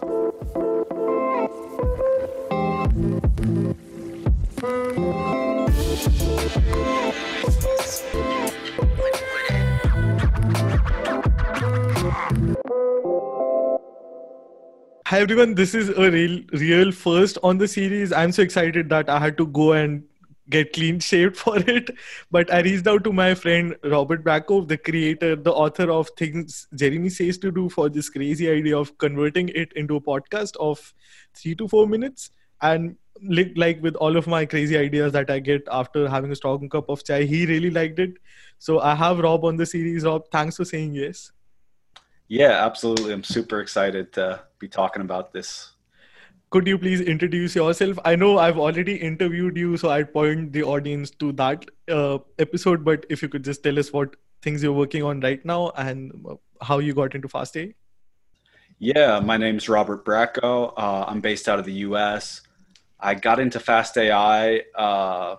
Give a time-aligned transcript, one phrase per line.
[0.00, 0.06] Hi
[15.20, 18.12] everyone, this is a real real first on the series.
[18.12, 20.04] I'm so excited that I had to go and
[20.50, 21.90] get clean shaved for it.
[22.30, 26.66] But I reached out to my friend Robert Bracco, the creator, the author of Things
[26.74, 30.94] Jeremy Says to Do for this crazy idea of converting it into a podcast of
[31.34, 32.30] three to four minutes.
[32.60, 36.68] And like with all of my crazy ideas that I get after having a strong
[36.68, 38.14] cup of chai, he really liked it.
[38.58, 40.04] So I have Rob on the series.
[40.04, 41.32] Rob, thanks for saying yes.
[42.28, 43.12] Yeah, absolutely.
[43.12, 45.72] I'm super excited to be talking about this.
[46.50, 47.98] Could you please introduce yourself?
[48.06, 52.84] I know I've already interviewed you, so I'd point the audience to that uh, episode.
[52.86, 56.26] But if you could just tell us what things you're working on right now and
[56.62, 57.74] how you got into FastAI.
[58.78, 60.72] Yeah, my name's Robert Bracco.
[60.74, 62.40] Uh, I'm based out of the US.
[62.98, 65.36] I got into FastAI uh,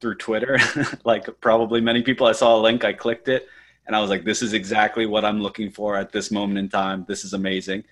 [0.00, 0.58] through Twitter,
[1.04, 2.26] like probably many people.
[2.26, 3.46] I saw a link, I clicked it,
[3.86, 6.68] and I was like, "This is exactly what I'm looking for at this moment in
[6.68, 7.04] time.
[7.06, 7.84] This is amazing."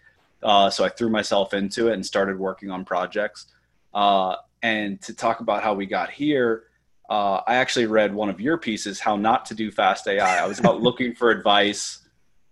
[0.42, 3.46] Uh, so I threw myself into it and started working on projects.
[3.92, 6.64] Uh, and to talk about how we got here,
[7.08, 10.42] uh, I actually read one of your pieces, "How Not to Do Fast AI.
[10.42, 12.00] I was out looking for advice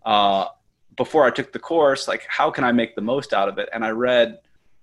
[0.04, 0.46] uh,
[0.96, 3.68] before I took the course, like how can I make the most out of it?
[3.72, 4.38] And I read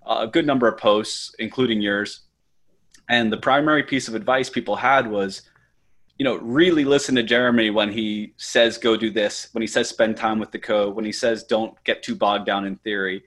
[0.06, 2.20] a good number of posts, including yours.
[3.08, 5.42] And the primary piece of advice people had was
[6.20, 9.88] you know, really listen to Jeremy when he says go do this, when he says
[9.88, 13.24] spend time with the code, when he says don't get too bogged down in theory.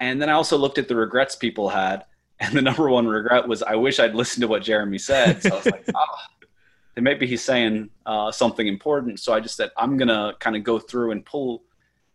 [0.00, 2.04] And then I also looked at the regrets people had,
[2.40, 5.42] and the number one regret was I wish I'd listened to what Jeremy said.
[5.42, 6.16] So I was like, oh,
[6.94, 9.18] then maybe he's saying uh, something important.
[9.18, 11.62] So I just said I'm gonna kind of go through and pull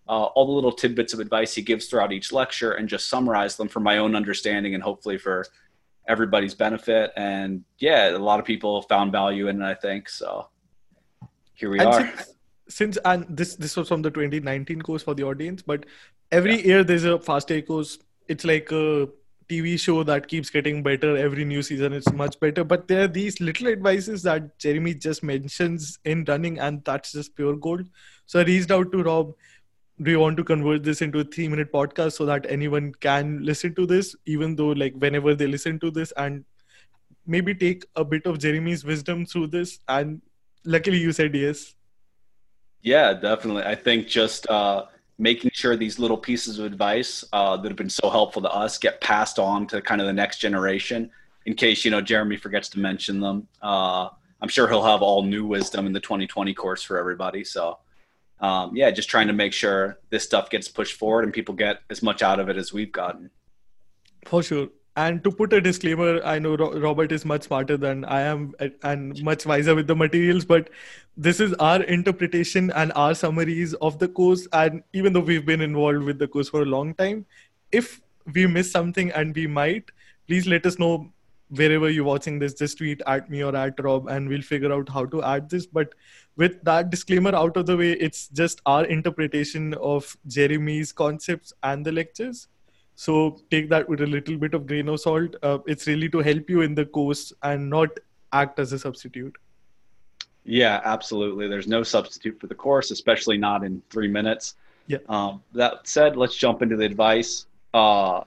[0.07, 3.55] uh, all the little tidbits of advice he gives throughout each lecture and just summarize
[3.55, 5.47] them for my own understanding and hopefully for
[6.07, 7.11] everybody's benefit.
[7.15, 10.09] And yeah, a lot of people found value in it, I think.
[10.09, 10.47] So
[11.53, 12.01] here we and are.
[12.01, 12.33] Since,
[12.69, 15.85] since, and this this was from the 2019 course for the audience, but
[16.31, 16.65] every yeah.
[16.65, 17.99] year there's a FastAI course.
[18.27, 19.09] It's like a
[19.49, 21.91] TV show that keeps getting better every new season.
[21.91, 22.63] It's much better.
[22.63, 27.35] But there are these little advices that Jeremy just mentions in running, and that's just
[27.35, 27.87] pure gold.
[28.27, 29.33] So I reached out to Rob
[30.01, 33.43] do you want to convert this into a three minute podcast so that anyone can
[33.43, 36.11] listen to this even though like whenever they listen to this?
[36.17, 36.45] And
[37.25, 39.79] maybe take a bit of jeremy's wisdom through this.
[39.87, 40.21] And
[40.65, 41.75] luckily you said yes.
[42.81, 43.63] Yeah definitely.
[43.63, 44.85] I think just uh,
[45.19, 48.79] making sure these little pieces of advice uh, that have been so helpful to us
[48.79, 51.11] get passed on to kind of the next generation
[51.45, 53.47] in case you know jeremy forgets to mention them.
[53.61, 54.09] Uh,
[54.41, 57.77] i'm sure he'll have all new wisdom in the 2020 course for everybody so
[58.41, 61.81] um, yeah, just trying to make sure this stuff gets pushed forward and people get
[61.89, 63.29] as much out of it as we've gotten.
[64.25, 64.69] For sure.
[64.97, 68.53] And to put a disclaimer, I know Robert is much smarter than I am
[68.83, 70.69] and much wiser with the materials, but
[71.15, 74.47] this is our interpretation and our summaries of the course.
[74.51, 77.25] And even though we've been involved with the course for a long time,
[77.71, 78.01] if
[78.33, 79.89] we miss something and we might,
[80.27, 81.11] please let us know
[81.51, 82.53] wherever you're watching this.
[82.53, 85.65] Just tweet at me or at Rob, and we'll figure out how to add this.
[85.65, 85.93] But
[86.37, 91.85] with that disclaimer out of the way, it's just our interpretation of Jeremy's concepts and
[91.85, 92.47] the lectures.
[92.95, 95.35] So take that with a little bit of grain of salt.
[95.41, 97.89] Uh, it's really to help you in the course and not
[98.31, 99.35] act as a substitute.
[100.43, 101.47] Yeah, absolutely.
[101.47, 104.55] There's no substitute for the course, especially not in three minutes.
[104.87, 104.97] Yeah.
[105.07, 107.45] Um, that said, let's jump into the advice.
[107.73, 108.21] Uh,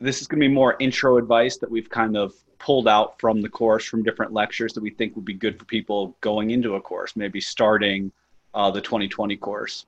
[0.00, 3.40] this is going to be more intro advice that we've kind of pulled out from
[3.40, 6.74] the course from different lectures that we think would be good for people going into
[6.74, 8.10] a course, maybe starting
[8.54, 9.86] uh, the 2020 course.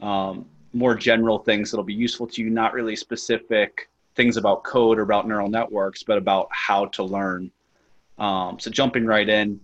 [0.00, 4.98] Um, more general things that'll be useful to you, not really specific things about code
[4.98, 7.50] or about neural networks, but about how to learn.
[8.18, 9.60] Um, so jumping right in,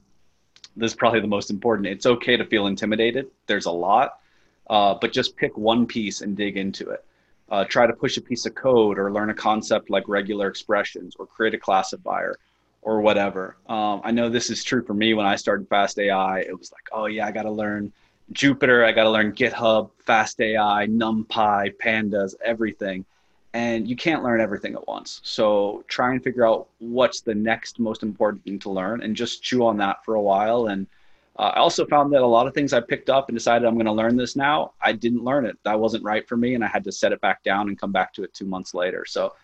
[0.76, 1.88] this is probably the most important.
[1.88, 3.28] It's okay to feel intimidated.
[3.46, 4.18] There's a lot,
[4.70, 7.04] uh, but just pick one piece and dig into it
[7.52, 11.14] uh, try to push a piece of code or learn a concept like regular expressions
[11.18, 12.38] or create a classifier
[12.80, 13.56] or whatever.
[13.68, 16.40] Um, I know this is true for me when I started Fast AI.
[16.40, 17.92] It was like, oh yeah, I got to learn
[18.32, 23.04] Jupyter, I got to learn GitHub, Fast AI, NumPy, Pandas, everything.
[23.52, 25.20] And you can't learn everything at once.
[25.22, 29.42] So try and figure out what's the next most important thing to learn and just
[29.42, 30.86] chew on that for a while and
[31.38, 33.74] uh, I also found that a lot of things I picked up and decided I'm
[33.74, 35.56] going to learn this now, I didn't learn it.
[35.64, 37.92] That wasn't right for me, and I had to set it back down and come
[37.92, 39.04] back to it two months later.
[39.06, 39.34] So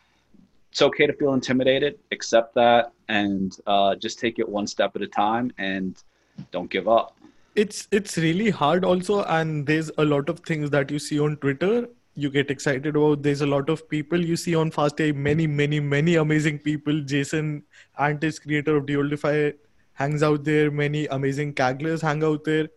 [0.70, 5.02] it's okay to feel intimidated, accept that, and uh, just take it one step at
[5.02, 6.02] a time and
[6.50, 7.16] don't give up.
[7.54, 11.36] It's it's really hard also, and there's a lot of things that you see on
[11.38, 13.22] Twitter you get excited about.
[13.22, 17.00] There's a lot of people you see on FastAI, many, many, many amazing people.
[17.02, 17.62] Jason
[17.96, 19.54] Antic creator of DeOldify,
[19.98, 20.70] hangs out there.
[20.70, 22.68] Many amazing Kagglers hang out there.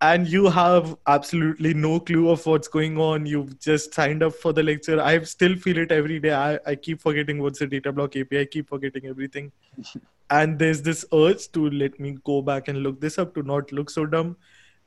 [0.00, 3.26] And you have absolutely no clue of what's going on.
[3.26, 5.00] You've just signed up for the lecture.
[5.00, 6.34] I still feel it every day.
[6.34, 8.40] I, I keep forgetting what's the data block API.
[8.40, 9.52] I keep forgetting everything.
[10.30, 13.72] and there's this urge to let me go back and look this up to not
[13.72, 14.36] look so dumb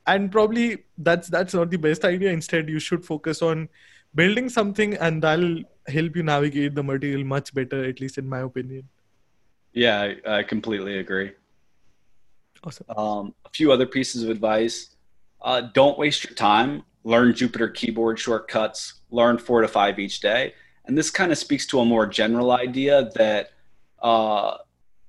[0.06, 3.68] and probably that's that's not the best idea instead you should focus on
[4.14, 8.40] building something and that'll help you navigate the material much better at least in my
[8.40, 8.88] opinion
[9.72, 11.32] yeah i, I completely agree
[12.64, 12.86] awesome.
[12.96, 14.94] Um, a few other pieces of advice.
[15.40, 16.82] Uh, don't waste your time.
[17.04, 19.00] Learn jupyter keyboard shortcuts.
[19.10, 20.54] Learn four to five each day.
[20.84, 23.50] And this kind of speaks to a more general idea that
[24.00, 24.56] uh,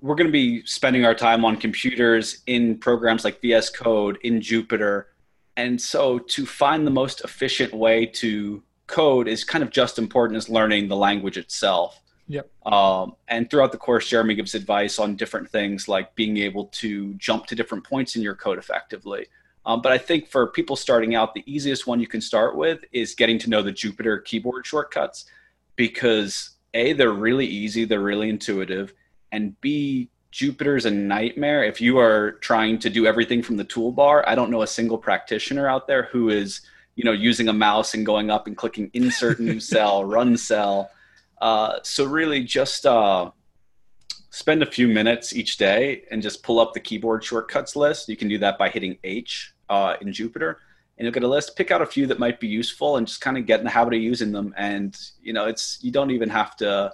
[0.01, 4.39] we're going to be spending our time on computers in programs like VS Code in
[4.39, 5.05] Jupyter.
[5.57, 10.37] And so to find the most efficient way to code is kind of just important
[10.37, 12.01] as learning the language itself.
[12.29, 12.49] Yep.
[12.65, 17.13] Um, and throughout the course, Jeremy gives advice on different things like being able to
[17.15, 19.27] jump to different points in your code effectively.
[19.65, 22.79] Um, but I think for people starting out, the easiest one you can start with
[22.91, 25.25] is getting to know the Jupyter keyboard shortcuts
[25.75, 28.93] because A, they're really easy, they're really intuitive
[29.31, 31.63] and B, Jupyter's a nightmare.
[31.63, 34.97] If you are trying to do everything from the toolbar, I don't know a single
[34.97, 36.61] practitioner out there who is,
[36.95, 40.91] you know, using a mouse and going up and clicking insert new cell, run cell.
[41.41, 43.31] Uh, so really, just uh,
[44.29, 48.09] spend a few minutes each day and just pull up the keyboard shortcuts list.
[48.09, 50.55] You can do that by hitting H uh, in Jupyter,
[50.97, 51.55] and you'll get a list.
[51.55, 53.71] Pick out a few that might be useful, and just kind of get in the
[53.71, 54.53] habit of using them.
[54.57, 56.93] And you know, it's you don't even have to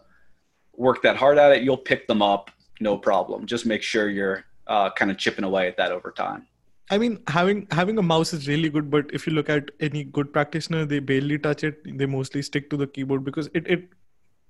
[0.77, 3.45] work that hard at it, you'll pick them up no problem.
[3.45, 6.45] Just make sure you're uh, kind of chipping away at that over time.
[6.91, 10.03] I mean, having having a mouse is really good, but if you look at any
[10.03, 11.79] good practitioner, they barely touch it.
[11.97, 13.89] They mostly stick to the keyboard because it, it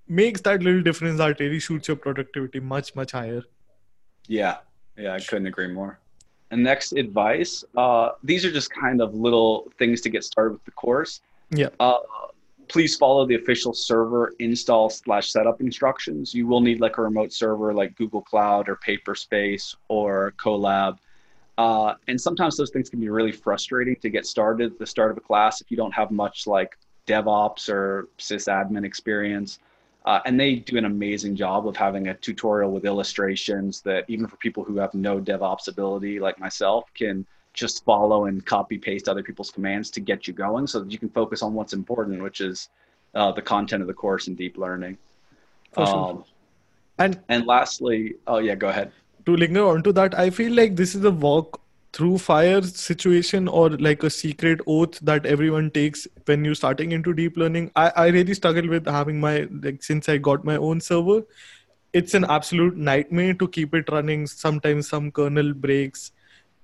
[0.08, 3.44] makes that little difference that really shoots your productivity much much higher.
[4.28, 4.58] Yeah,
[4.98, 6.00] yeah, I couldn't agree more.
[6.52, 10.66] And next advice, uh, these are just kind of little things to get started with
[10.66, 11.22] the course.
[11.50, 11.70] Yeah.
[11.80, 11.98] Uh,
[12.68, 16.34] please follow the official server install slash setup instructions.
[16.34, 20.98] You will need like a remote server like Google Cloud or Paperspace or Colab.
[21.58, 25.12] Uh, and sometimes those things can be really frustrating to get started at the start
[25.12, 29.60] of a class if you don't have much like DevOps or sysadmin experience.
[30.06, 34.28] Uh, and they do an amazing job of having a tutorial with illustrations that even
[34.28, 39.10] for people who have no DevOps ability like myself can just follow and copy paste
[39.10, 42.22] other people's commands to get you going so that you can focus on what's important,
[42.22, 42.70] which is
[43.16, 44.96] uh, the content of the course and deep learning.
[45.76, 45.88] Sure.
[45.88, 46.24] Um,
[47.00, 48.92] and and lastly, oh yeah, go ahead.
[49.26, 51.60] To linger onto that, I feel like this is a walk
[51.96, 57.14] through fire situation or like a secret oath that everyone takes when you're starting into
[57.14, 57.72] deep learning.
[57.76, 61.24] I, I really struggle with having my like since I got my own server.
[61.94, 64.28] It's an absolute nightmare to keep it running.
[64.28, 66.12] Sometimes some kernel breaks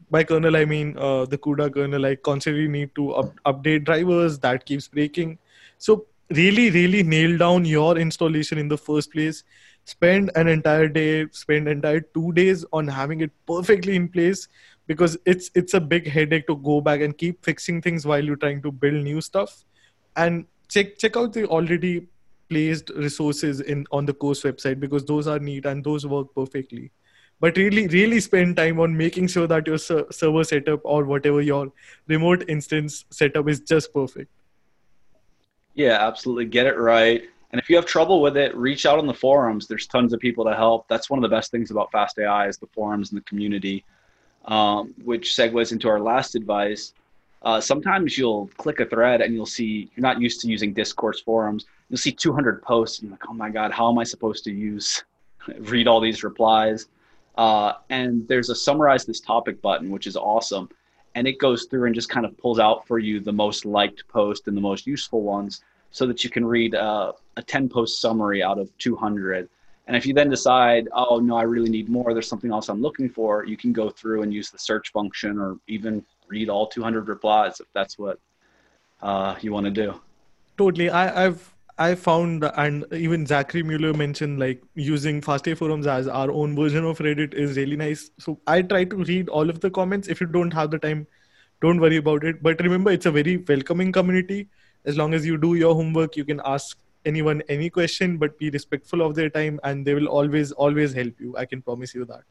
[0.10, 4.40] by kernel i mean uh, the cuda kernel i constantly need to up- update drivers
[4.40, 5.38] that keeps breaking
[5.78, 9.44] so really really nail down your installation in the first place
[9.86, 14.48] spend an entire day spend entire two days on having it perfectly in place
[14.88, 18.36] because it's it's a big headache to go back and keep fixing things while you're
[18.36, 19.64] trying to build new stuff.
[20.16, 22.08] And check check out the already
[22.50, 26.92] placed resources in on the course website because those are neat and those work perfectly.
[27.40, 31.42] But really really spend time on making sure that your ser- server setup or whatever
[31.42, 31.72] your
[32.08, 34.30] remote instance setup is just perfect.
[35.74, 36.46] Yeah absolutely.
[36.46, 37.24] Get it right.
[37.52, 39.68] And if you have trouble with it reach out on the forums.
[39.68, 40.88] There's tons of people to help.
[40.88, 43.86] That's one of the best things about fast ai is the forums and the community
[44.46, 46.94] um, which segues into our last advice
[47.44, 51.20] uh, sometimes you'll click a thread and you'll see you're not used to using discourse
[51.22, 54.44] forums you'll see 200 posts and you're like oh my god how am i supposed
[54.44, 55.04] to use
[55.60, 56.88] read all these replies
[57.38, 60.70] uh, and there's a summarize this topic button, which is awesome.
[61.16, 64.08] And it goes through and just kind of pulls out for you the most liked
[64.08, 68.00] post and the most useful ones so that you can read uh, a 10 post
[68.00, 69.50] summary out of 200.
[69.88, 72.82] And if you then decide, oh, no, I really need more, there's something else I'm
[72.82, 76.68] looking for, you can go through and use the search function or even read all
[76.68, 78.20] 200 replies if that's what
[79.02, 80.00] uh, you want to do.
[80.58, 80.90] Totally.
[80.90, 86.30] I, I've I found, and even Zachary Mueller mentioned, like using FastAI forums as our
[86.30, 88.12] own version of Reddit is really nice.
[88.20, 90.08] So I try to read all of the comments.
[90.08, 91.08] If you don't have the time,
[91.60, 92.44] don't worry about it.
[92.44, 94.48] But remember, it's a very welcoming community.
[94.86, 98.50] As long as you do your homework, you can ask anyone any question, but be
[98.50, 101.36] respectful of their time, and they will always, always help you.
[101.38, 102.24] I can promise you that.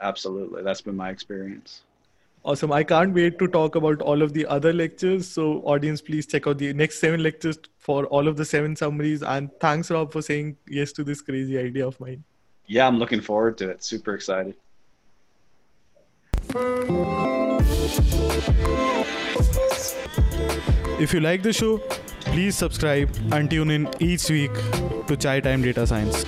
[0.00, 1.82] Absolutely, that's been my experience.
[2.42, 2.72] Awesome.
[2.72, 5.28] I can't wait to talk about all of the other lectures.
[5.28, 9.22] So, audience, please check out the next seven lectures for all of the seven summaries.
[9.22, 12.24] And thanks, Rob, for saying yes to this crazy idea of mine.
[12.66, 13.84] Yeah, I'm looking forward to it.
[13.84, 14.54] Super excited.
[20.98, 21.82] If you like the show,
[22.20, 24.52] please subscribe and tune in each week
[25.06, 26.24] to Chai Time Data Science.